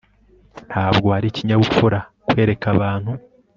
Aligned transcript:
Ntabwo 0.69 1.07
ari 1.17 1.25
ikinyabupfura 1.31 1.99
kwereka 2.27 2.65
abantu 2.75 3.11